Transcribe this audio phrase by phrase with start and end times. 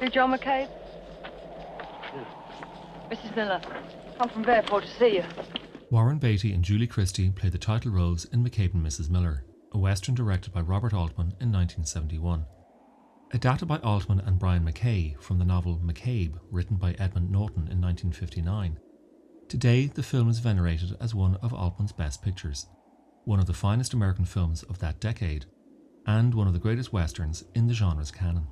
[0.00, 0.68] You John McCabe?
[3.10, 3.36] Mrs.
[3.36, 3.60] Miller,
[4.18, 5.24] come from Fairport to see you.
[5.90, 9.08] Warren Beatty and Julie Christie played the title roles in McCabe and Mrs.
[9.08, 12.44] Miller, a western directed by Robert Altman in 1971.
[13.32, 17.80] Adapted by Altman and Brian McKay from the novel McCabe, written by Edmund Naughton in
[17.80, 18.78] 1959.
[19.48, 22.66] Today, the film is venerated as one of Altman's best pictures,
[23.24, 25.46] one of the finest American films of that decade,
[26.06, 28.46] and one of the greatest westerns in the genre's canon.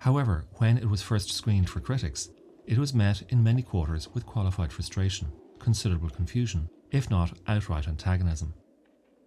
[0.00, 2.30] However, when it was first screened for critics,
[2.66, 5.28] it was met in many quarters with qualified frustration,
[5.58, 8.54] considerable confusion, if not outright antagonism.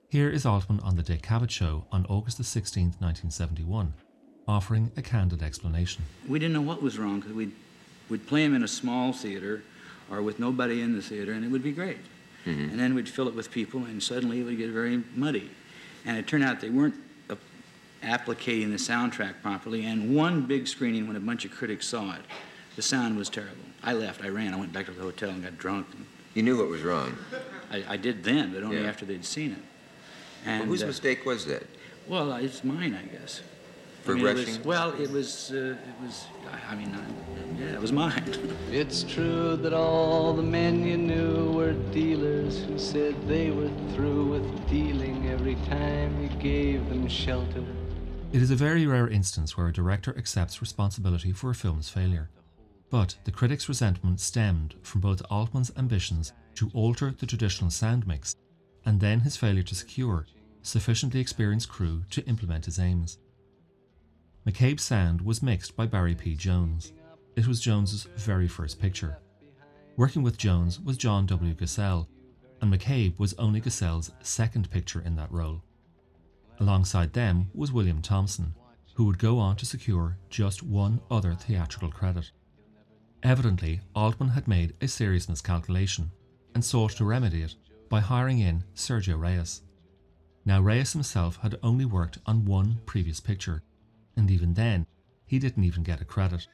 [0.10, 3.94] Here is Altman on The Dick Cavett Show on August 16, 1971,
[4.48, 6.06] offering a candid explanation.
[6.28, 7.52] We didn't know what was wrong because we'd,
[8.10, 9.62] we'd play him in a small theater
[10.10, 12.00] or with nobody in the theater, and it would be great.
[12.48, 12.72] Mm-hmm.
[12.72, 15.52] And then we'd fill it with people, and suddenly it would get very muddy.
[16.04, 16.96] And it turned out they weren't
[18.04, 19.86] applicating the soundtrack properly.
[19.86, 22.22] And one big screening, when a bunch of critics saw it,
[22.76, 23.64] the sound was terrible.
[23.84, 24.24] I left.
[24.24, 24.54] I ran.
[24.54, 25.88] I went back to the hotel and got drunk.
[25.92, 27.18] And you knew what was wrong.
[27.72, 28.90] I, I did then, but only yeah.
[28.90, 29.58] after they'd seen it.
[30.46, 31.64] And well, whose uh, mistake was that?
[32.08, 33.42] Well, it's mine, I guess.
[34.04, 34.42] For I mean, rushing?
[34.42, 35.52] It was, well, it was.
[35.52, 36.26] Uh, it was.
[36.70, 37.02] I mean, uh,
[37.58, 38.24] yeah, it was mine.
[38.72, 44.26] it's true that all the men you knew were dealers who said they were through
[44.26, 47.64] with dealing every time you gave them shelter.
[48.34, 52.32] It is a very rare instance where a director accepts responsibility for a film's failure.
[52.90, 58.36] But the critics' resentment stemmed from both Altman's ambitions to alter the traditional sound mix
[58.88, 60.26] and then his failure to secure
[60.64, 63.20] sufficiently experienced crew to implement his aims.
[64.48, 66.36] McCabe's sound was mixed by Barry P.
[66.36, 66.92] Jones.
[67.36, 69.20] It was Jones's very first picture.
[69.96, 71.54] Working with Jones was John W.
[71.54, 72.08] Gassell,
[72.62, 75.62] and McCabe was only Gassell's second picture in that role.
[76.60, 78.54] Alongside them was William Thompson,
[78.94, 82.32] who would go on to secure just one other theatrical credit.
[83.24, 86.12] Evidently, Altman had made a serious miscalculation
[86.54, 87.56] and sought to remedy it
[87.90, 89.62] by hiring in Sergio Reyes.
[90.46, 93.64] Now, Reyes himself had only worked on one previous picture,
[94.16, 94.86] and even then,
[95.26, 96.48] he didn't even get a credit.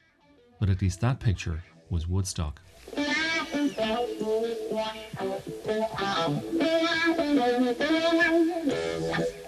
[0.60, 2.62] But at least that picture was Woodstock.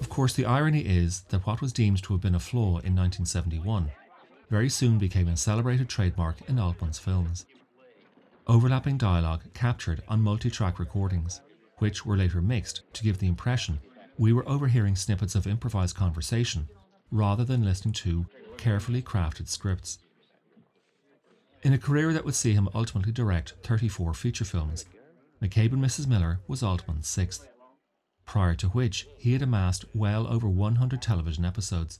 [0.00, 2.94] Of course, the irony is that what was deemed to have been a flaw in
[2.96, 3.90] 1971
[4.50, 7.46] very soon became a celebrated trademark in Altman's films
[8.48, 11.40] overlapping dialogue captured on multi track recordings,
[11.78, 13.78] which were later mixed to give the impression
[14.16, 16.68] we were overhearing snippets of improvised conversation
[17.10, 19.98] rather than listening to carefully crafted scripts.
[21.62, 24.84] In a career that would see him ultimately direct 34 feature films,
[25.42, 26.06] McCabe and Mrs.
[26.06, 27.48] Miller was Altman's sixth,
[28.24, 31.98] prior to which he had amassed well over 100 television episodes,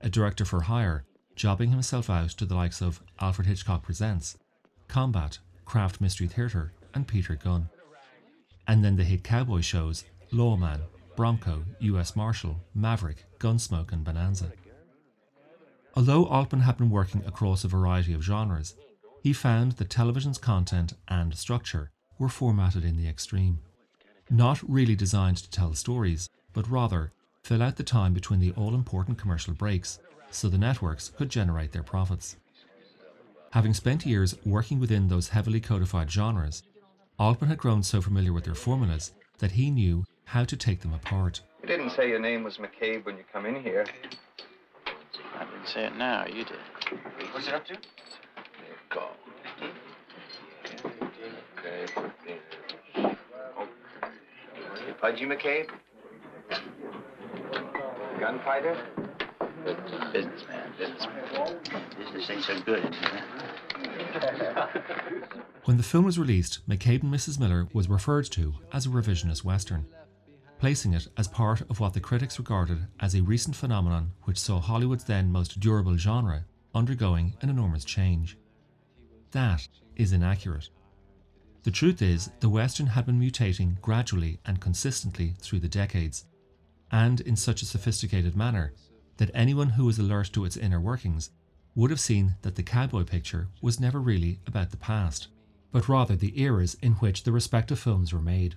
[0.00, 1.04] a director for hire,
[1.36, 4.38] jobbing himself out to the likes of Alfred Hitchcock Presents,
[4.88, 7.68] Combat, Kraft Mystery Theatre, and Peter Gunn.
[8.66, 10.80] And then the hit cowboy shows Lawman,
[11.14, 14.52] Bronco, US Marshal, Maverick, Gunsmoke, and Bonanza.
[15.94, 18.74] Although Altman had been working across a variety of genres,
[19.24, 23.58] he found that television's content and structure were formatted in the extreme.
[24.28, 27.10] Not really designed to tell stories, but rather
[27.42, 29.98] fill out the time between the all important commercial breaks
[30.30, 32.36] so the networks could generate their profits.
[33.52, 36.62] Having spent years working within those heavily codified genres,
[37.18, 40.92] Altman had grown so familiar with their formulas that he knew how to take them
[40.92, 41.40] apart.
[41.62, 43.86] You didn't say your name was McCabe when you come in here.
[45.34, 46.26] I didn't say it now.
[46.26, 46.58] You did.
[47.32, 47.78] What's it up to?
[48.94, 49.08] Go.
[55.00, 55.68] Pudgy McCabe?
[58.20, 58.76] Gunfighter?
[60.12, 61.56] Businessman, businessman.
[61.98, 62.82] Business ain't so good,
[65.64, 67.40] when the film was released, McCabe and Mrs.
[67.40, 69.86] Miller was referred to as a revisionist western,
[70.60, 74.60] placing it as part of what the critics regarded as a recent phenomenon which saw
[74.60, 78.36] Hollywood's then most durable genre undergoing an enormous change.
[79.34, 79.66] That
[79.96, 80.70] is inaccurate.
[81.64, 86.26] The truth is, the Western had been mutating gradually and consistently through the decades,
[86.92, 88.74] and in such a sophisticated manner
[89.16, 91.30] that anyone who was alert to its inner workings
[91.74, 95.26] would have seen that the cowboy picture was never really about the past,
[95.72, 98.54] but rather the eras in which the respective films were made.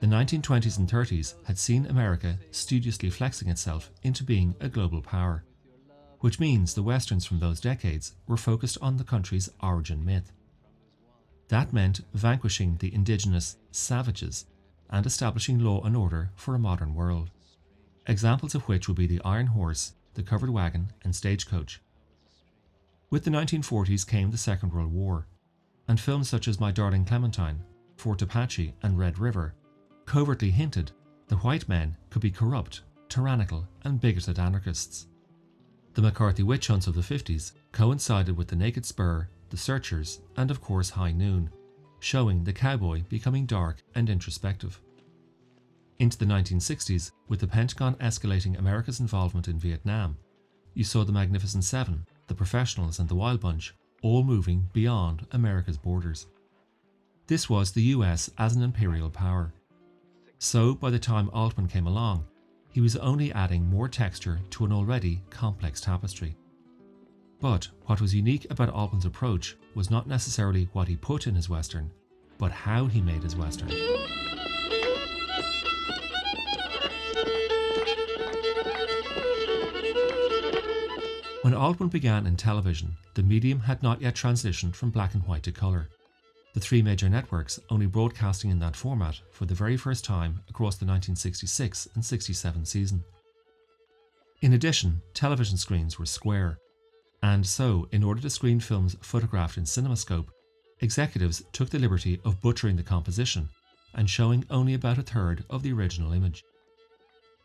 [0.00, 5.44] The 1920s and 30s had seen America studiously flexing itself into being a global power,
[6.22, 10.30] which means the westerns from those decades were focused on the country's origin myth.
[11.48, 14.46] That meant vanquishing the indigenous savages
[14.88, 17.30] and establishing law and order for a modern world.
[18.06, 21.80] Examples of which would be the Iron Horse, the Covered Wagon, and Stagecoach.
[23.10, 25.26] With the 1940s came the Second World War,
[25.88, 27.64] and films such as My Darling Clementine,
[27.96, 29.54] Fort Apache, and Red River
[30.06, 30.92] covertly hinted
[31.26, 35.08] that white men could be corrupt, tyrannical, and bigoted anarchists.
[35.94, 40.50] The McCarthy witch hunts of the 50s coincided with the Naked Spur, the Searchers, and
[40.50, 41.50] of course High Noon,
[42.00, 44.80] showing the cowboy becoming dark and introspective.
[45.98, 50.16] Into the 1960s, with the Pentagon escalating America's involvement in Vietnam,
[50.74, 55.76] you saw the Magnificent Seven, the Professionals, and the Wild Bunch all moving beyond America's
[55.76, 56.26] borders.
[57.26, 59.52] This was the US as an imperial power.
[60.38, 62.24] So, by the time Altman came along,
[62.72, 66.34] he was only adding more texture to an already complex tapestry.
[67.40, 71.48] But what was unique about Altman's approach was not necessarily what he put in his
[71.48, 71.90] Western,
[72.38, 73.70] but how he made his Western.
[81.42, 85.42] When Altman began in television, the medium had not yet transitioned from black and white
[85.42, 85.88] to colour.
[86.54, 90.76] The three major networks only broadcasting in that format for the very first time across
[90.76, 93.04] the 1966 and 67 season.
[94.42, 96.58] In addition, television screens were square,
[97.22, 100.28] and so, in order to screen films photographed in CinemaScope,
[100.80, 103.48] executives took the liberty of butchering the composition
[103.94, 106.42] and showing only about a third of the original image.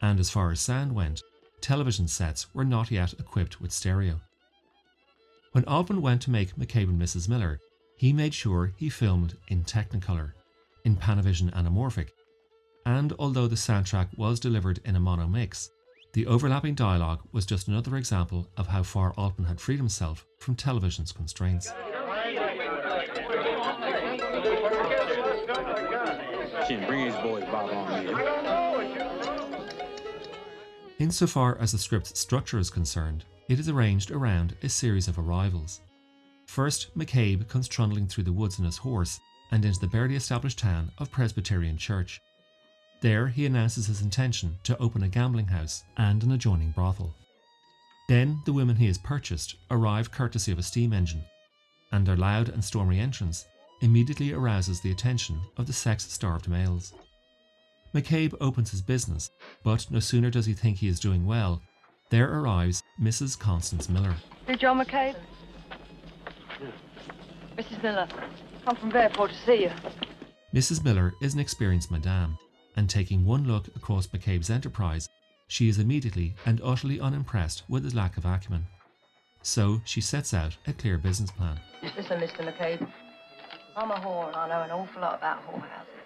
[0.01, 1.21] And as far as sound went,
[1.61, 4.19] television sets were not yet equipped with stereo.
[5.51, 7.29] When Altman went to make McCabe and Mrs.
[7.29, 7.59] Miller,
[7.97, 10.33] he made sure he filmed in Technicolor,
[10.85, 12.09] in Panavision anamorphic,
[12.85, 15.71] and although the soundtrack was delivered in a mono mix,
[16.13, 20.55] the overlapping dialogue was just another example of how far Altman had freed himself from
[20.55, 21.73] television's constraints.
[26.67, 28.17] Bring these boys Bob on here.
[30.99, 35.81] Insofar as the script's structure is concerned, it is arranged around a series of arrivals.
[36.47, 39.19] First, McCabe comes trundling through the woods on his horse
[39.51, 42.19] and into the barely established town of Presbyterian Church.
[43.01, 47.13] There, he announces his intention to open a gambling house and an adjoining brothel.
[48.09, 51.23] Then, the women he has purchased arrive courtesy of a steam engine,
[51.91, 53.45] and their loud and stormy entrance
[53.81, 56.93] immediately arouses the attention of the sex starved males.
[57.93, 59.29] McCabe opens his business,
[59.63, 61.61] but no sooner does he think he is doing well,
[62.09, 63.37] there arrives Mrs.
[63.37, 64.15] Constance Miller.
[64.47, 65.15] You John McCabe?
[67.57, 67.83] Mrs.
[67.83, 68.07] Miller,
[68.65, 69.71] come from Fairport to see you.
[70.53, 70.83] Mrs.
[70.83, 72.37] Miller is an experienced madame,
[72.75, 75.07] and taking one look across McCabe's enterprise,
[75.47, 78.65] she is immediately and utterly unimpressed with his lack of acumen.
[79.43, 81.59] So she sets out a clear business plan.
[81.95, 82.39] Listen, Mr.
[82.39, 82.87] McCabe.
[83.75, 85.97] I'm a whore and I know an awful lot about whorehouses.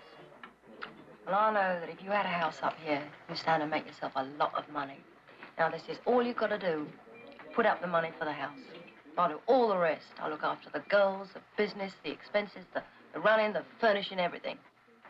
[1.26, 3.88] And I know that if you had a house up here, you'd stand to make
[3.88, 4.98] yourself a lot of money.
[5.58, 6.86] Now, this is all you've got to do.
[7.54, 8.58] Put up the money for the house.
[9.18, 10.06] I'll do all the rest.
[10.20, 12.82] I'll look after the girls, the business, the expenses, the,
[13.14, 14.58] the running, the furnishing, everything.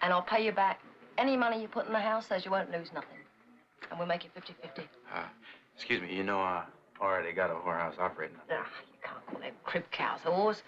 [0.02, 0.80] And I'll pay you back
[1.18, 3.18] any money you put in the house so you won't lose nothing.
[3.90, 4.84] And we'll make it 50-50.
[5.14, 5.24] Uh,
[5.76, 6.64] excuse me, you know I
[7.00, 8.38] already got a whorehouse operating.
[8.50, 10.62] Ah, you can't call them crib cows whores.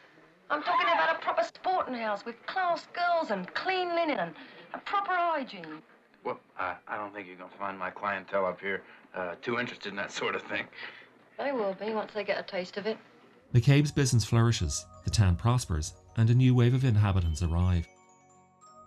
[0.50, 4.36] I'm talking about a proper sporting house with class girls and clean linen and
[4.74, 5.81] a proper hygiene.
[6.24, 8.84] Well, uh, I don't think you're going to find my clientele up here
[9.15, 10.65] uh, too interested in that sort of thing.
[11.38, 12.98] They will be once they get a taste of it.
[13.53, 17.88] McCabe's business flourishes, the town prospers, and a new wave of inhabitants arrive.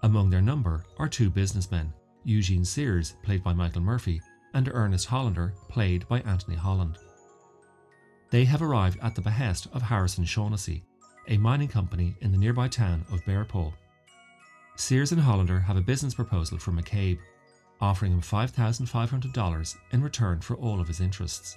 [0.02, 1.92] Among their number are two businessmen,
[2.24, 4.20] Eugene Sears, played by Michael Murphy,
[4.54, 6.98] and Ernest Hollander, played by Anthony Holland.
[8.30, 10.82] They have arrived at the behest of Harrison Shaughnessy,
[11.28, 13.72] a mining company in the nearby town of Bearpaw.
[14.74, 17.18] Sears and Hollander have a business proposal for McCabe,
[17.80, 21.56] offering him $5,500 in return for all of his interests.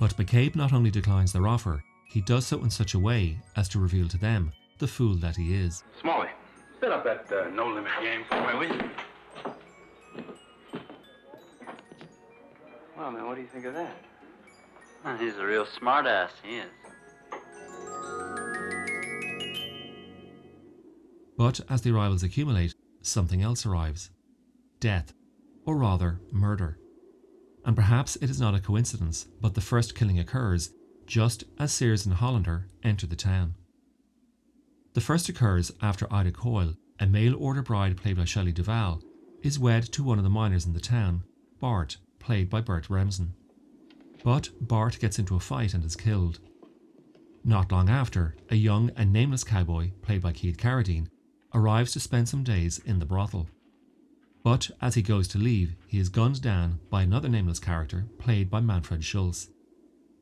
[0.00, 3.68] But McCabe not only declines their offer, he does so in such a way as
[3.70, 5.82] to reveal to them the fool that he is.
[6.00, 6.28] Smalley,
[6.80, 8.90] set up that uh, no limit game somewhere, will you?
[12.96, 13.96] Well, man, what do you think of that?
[15.04, 16.70] Well, he's a real smartass, he is.
[21.36, 24.10] But as the arrivals accumulate, something else arrives
[24.80, 25.12] death,
[25.64, 26.78] or rather, murder.
[27.64, 30.70] And perhaps it is not a coincidence, but the first killing occurs
[31.06, 33.54] just as Sears and Hollander enter the town.
[34.94, 39.02] The first occurs after Ida Coyle, a mail order bride played by Shelley Duvall,
[39.42, 41.22] is wed to one of the miners in the town,
[41.60, 43.34] Bart, played by Bert Remsen.
[44.24, 46.40] But Bart gets into a fight and is killed.
[47.44, 51.08] Not long after, a young and nameless cowboy, played by Keith Carradine,
[51.54, 53.48] arrives to spend some days in the brothel.
[54.42, 58.50] But as he goes to leave, he is gunned down by another nameless character played
[58.50, 59.50] by Manfred Schulz.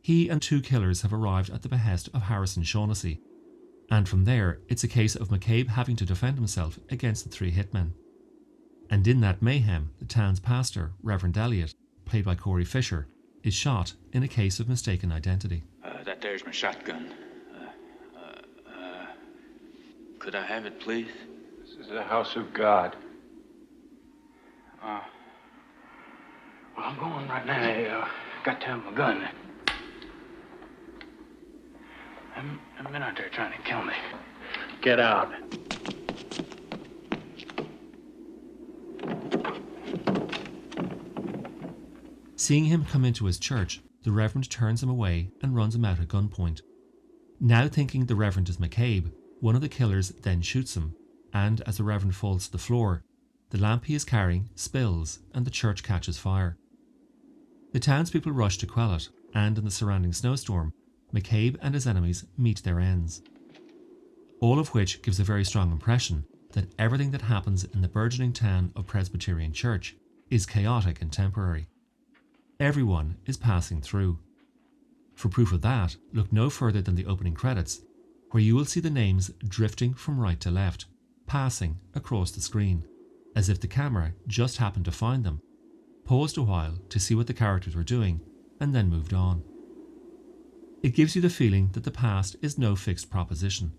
[0.05, 3.23] He and two killers have arrived at the behest of Harrison Shaughnessy,
[3.91, 7.51] and from there it's a case of McCabe having to defend himself against the three
[7.51, 7.93] hitmen.
[8.91, 11.73] And in that mayhem, the town's pastor, Reverend Elliot,
[12.05, 13.09] played by Corey Fischer,
[13.43, 15.65] is shot in a case of mistaken identity.
[15.83, 17.11] Uh, that there's my shotgun.
[17.57, 19.07] Uh, uh, uh
[20.19, 21.09] could I have it, please?
[21.63, 22.95] This is the house of God.
[24.83, 25.01] Uh,
[26.77, 27.59] well, I'm going right now.
[27.59, 28.09] I uh,
[28.45, 29.27] got to have my gun.
[32.45, 33.95] Them, them men out there trying to kill me.
[34.83, 35.33] Get out.
[42.37, 46.01] Seeing him come into his church, the Reverend turns him away and runs him out
[46.01, 46.61] at gunpoint.
[47.41, 49.11] Now thinking the Reverend is McCabe,
[49.41, 50.95] one of the killers then shoots him,
[51.33, 53.03] and as the Reverend falls to the floor,
[53.51, 56.59] the lamp he is carrying spills and the church catches fire.
[57.73, 60.75] The townspeople rush to quell it, and in the surrounding snowstorm,
[61.15, 63.23] McCabe and his enemies meet their ends.
[64.41, 68.33] All of which gives a very strong impression that everything that happens in the burgeoning
[68.33, 69.97] town of Presbyterian Church
[70.31, 71.69] is chaotic and temporary.
[72.59, 74.19] Everyone is passing through.
[75.15, 77.83] For proof of that, look no further than the opening credits,
[78.31, 80.87] where you will see the names drifting from right to left,
[81.27, 82.85] passing across the screen
[83.37, 85.41] as if the camera just happened to find them,
[86.05, 88.21] paused a while to see what the characters were doing,
[88.61, 89.43] and then moved on.
[90.85, 93.73] It gives you the feeling that the past is no fixed proposition,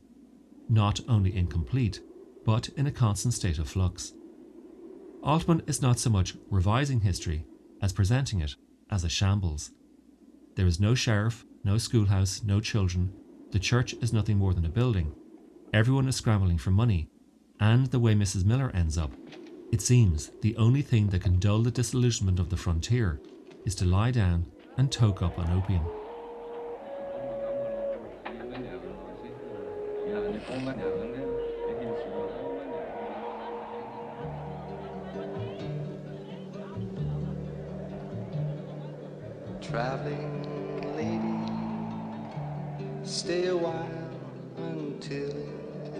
[0.67, 1.99] not only incomplete,
[2.43, 4.13] but in a constant state of flux.
[5.21, 7.45] Altman is not so much revising history
[7.79, 8.55] as presenting it
[8.89, 9.69] as a shambles.
[10.55, 13.13] There is no sheriff, no schoolhouse, no children.
[13.51, 15.13] The church is nothing more than a building.
[15.73, 17.07] Everyone is scrambling for money,
[17.59, 18.45] and the way Mrs.
[18.45, 19.11] Miller ends up
[19.71, 23.21] it seems the only thing that can dull the disillusionment of the frontier
[23.63, 24.47] is to lie down
[24.77, 25.85] and toke up on opium.
[39.61, 41.19] Traveling lady,
[43.05, 43.87] stay a while
[44.57, 45.33] until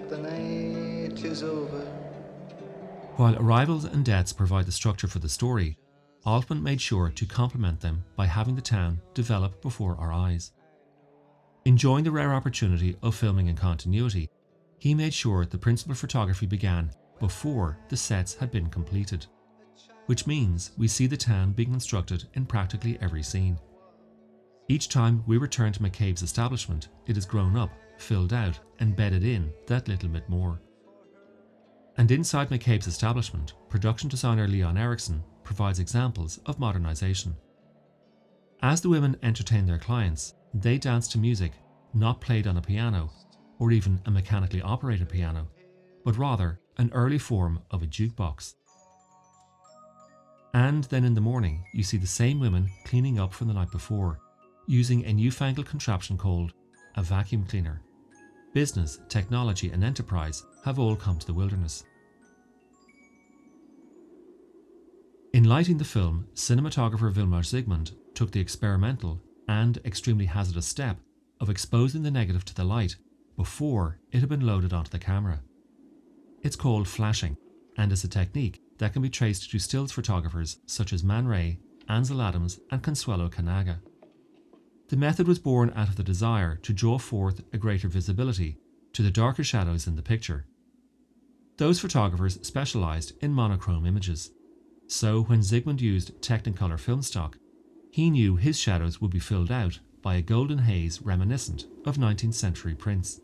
[0.10, 1.82] the night is over.
[3.15, 5.77] While arrivals and deaths provide the structure for the story,
[6.25, 10.51] Altman made sure to complement them by having the town develop before our eyes.
[11.67, 14.29] Enjoying the rare opportunity of filming in continuity,
[14.77, 19.25] he made sure the principal photography began before the sets had been completed,
[20.05, 23.57] which means we see the town being constructed in practically every scene.
[24.67, 29.24] Each time we return to McCabe's establishment, it has grown up, filled out, and bedded
[29.24, 30.62] in that little bit more.
[31.98, 37.34] And inside McCabe's establishment, production designer Leon Ericksen provides examples of modernisation.
[38.62, 41.52] As the women entertain their clients, they dance to music
[41.94, 43.12] not played on a piano
[43.60, 45.48] or even a mechanically operated piano,
[46.06, 48.56] but rather an early form of a jukebox.
[50.54, 53.72] And then in the morning, you see the same women cleaning up from the night
[53.72, 54.20] before,
[54.68, 56.54] using a newfangled contraption called
[56.96, 57.82] a vacuum cleaner.
[58.54, 61.84] Business, technology, and enterprise have all come to the wilderness.
[65.34, 70.98] In lighting the film, cinematographer Vilmos Zsigmond took the experimental and extremely hazardous step
[71.40, 72.96] of exposing the negative to the light
[73.36, 75.42] before it had been loaded onto the camera.
[76.42, 77.38] It's called flashing
[77.78, 81.60] and is a technique that can be traced to stills photographers such as Man Ray,
[81.90, 83.80] Ansel Adams, and Consuelo Kanaga.
[84.90, 88.60] The method was born out of the desire to draw forth a greater visibility
[88.94, 90.46] to the darker shadows in the picture.
[91.58, 94.32] Those photographers specialised in monochrome images,
[94.88, 97.38] so when Zsigmond used Technicolor film stock,
[97.96, 102.34] he knew his shadows would be filled out by a golden haze reminiscent of 19th
[102.34, 103.22] century prints.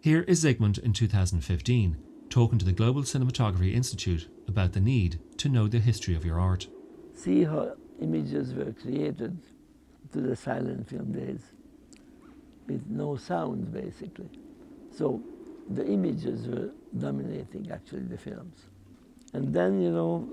[0.00, 1.96] Here is Zsigmond in 2015
[2.28, 6.40] talking to the Global Cinematography Institute about the need to know the history of your
[6.40, 6.66] art.
[7.14, 9.38] See how images were created
[10.12, 11.52] to the silent film days
[12.66, 14.28] with no sound basically.
[14.90, 15.22] So
[15.70, 18.64] the images were dominating actually the films.
[19.34, 20.32] And then, you know,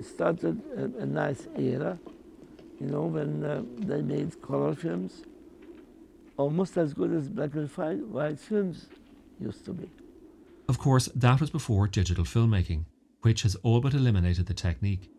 [0.00, 1.98] started a, a nice era,
[2.80, 5.22] you know, when uh, they made color films,
[6.36, 8.86] almost as good as black and white films
[9.40, 9.90] used to be.
[10.68, 12.84] Of course, that was before digital filmmaking,
[13.22, 15.10] which has all but eliminated the technique.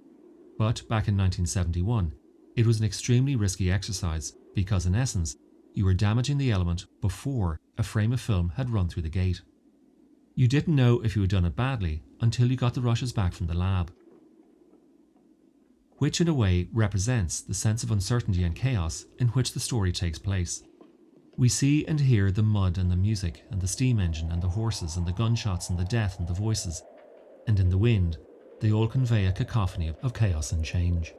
[0.58, 2.14] But back in 1971,
[2.56, 5.36] it was an extremely risky exercise because, in essence,
[5.74, 9.42] you were damaging the element before a frame of film had run through the gate.
[10.36, 13.34] You didn't know if you had done it badly until you got the rushes back
[13.34, 13.92] from the lab.
[15.98, 19.92] Which, in a way, represents the sense of uncertainty and chaos in which the story
[19.92, 20.64] takes place.
[21.38, 24.50] We see and hear the mud and the music, and the steam engine and the
[24.50, 26.84] horses, and the gunshots and the death and the voices.
[27.48, 28.18] And in the wind,
[28.60, 31.14] they all convey a cacophony of chaos and change.